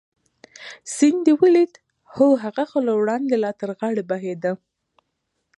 [0.95, 1.71] سیند دې ولید؟
[2.13, 4.53] هو، هغه خو له وړاندې لا تر غاړې بهېده.